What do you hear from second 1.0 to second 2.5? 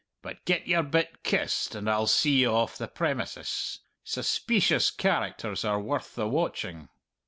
kist, and I'll see ye